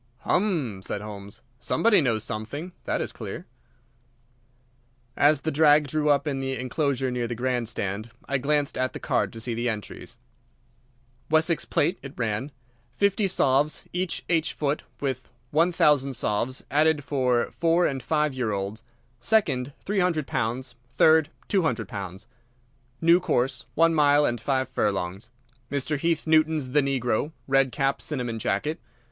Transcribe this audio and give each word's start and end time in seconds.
"Hum!" 0.21 0.81
said 0.81 1.01
Holmes. 1.01 1.43
"Somebody 1.59 2.01
knows 2.01 2.23
something, 2.23 2.71
that 2.85 3.01
is 3.01 3.11
clear." 3.11 3.45
As 5.15 5.41
the 5.41 5.51
drag 5.51 5.87
drew 5.87 6.09
up 6.09 6.25
in 6.25 6.39
the 6.39 6.57
enclosure 6.57 7.11
near 7.11 7.27
the 7.27 7.35
grand 7.35 7.69
stand 7.69 8.09
I 8.27 8.39
glanced 8.39 8.79
at 8.79 8.93
the 8.93 8.99
card 8.99 9.31
to 9.31 9.39
see 9.39 9.53
the 9.53 9.69
entries. 9.69 10.17
It 11.29 11.29
ran:— 11.29 11.29
Wessex 11.29 11.65
Plate. 11.65 11.99
50 12.01 13.25
sovs 13.27 13.85
each 13.93 14.25
h 14.27 14.57
ft 14.57 14.79
with 14.99 15.29
1000 15.51 16.13
sovs 16.13 16.63
added 16.71 17.03
for 17.03 17.51
four 17.51 17.85
and 17.85 18.01
five 18.01 18.33
year 18.33 18.53
olds. 18.53 18.81
Second, 19.19 19.71
£300. 19.85 20.73
Third, 20.95 21.29
£200. 21.47 22.25
New 23.01 23.19
course 23.19 23.65
(one 23.75 23.93
mile 23.93 24.25
and 24.25 24.41
five 24.41 24.67
furlongs). 24.67 25.29
1. 25.69 25.79
Mr. 25.79 25.99
Heath 25.99 26.25
Newton's 26.25 26.71
The 26.71 26.81
Negro 26.81 27.33
(red 27.47 27.71
cap, 27.71 28.01
cinnamon 28.01 28.39
jacket). 28.39 28.79